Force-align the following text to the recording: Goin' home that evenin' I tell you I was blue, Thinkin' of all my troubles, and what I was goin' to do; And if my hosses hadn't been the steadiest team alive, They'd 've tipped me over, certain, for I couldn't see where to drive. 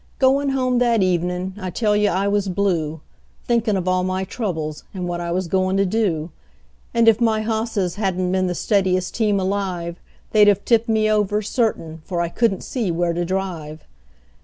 Goin' 0.17 0.49
home 0.49 0.79
that 0.79 1.03
evenin' 1.03 1.53
I 1.61 1.69
tell 1.69 1.95
you 1.95 2.09
I 2.09 2.27
was 2.27 2.49
blue, 2.49 3.01
Thinkin' 3.45 3.77
of 3.77 3.87
all 3.87 4.03
my 4.03 4.23
troubles, 4.23 4.83
and 4.95 5.07
what 5.07 5.21
I 5.21 5.31
was 5.31 5.47
goin' 5.47 5.77
to 5.77 5.85
do; 5.85 6.31
And 6.91 7.07
if 7.07 7.21
my 7.21 7.41
hosses 7.41 7.97
hadn't 7.97 8.31
been 8.31 8.47
the 8.47 8.55
steadiest 8.55 9.13
team 9.13 9.39
alive, 9.39 9.99
They'd 10.31 10.49
've 10.51 10.65
tipped 10.65 10.89
me 10.89 11.07
over, 11.07 11.43
certain, 11.43 12.01
for 12.03 12.19
I 12.19 12.29
couldn't 12.29 12.63
see 12.63 12.89
where 12.89 13.13
to 13.13 13.23
drive. 13.23 13.83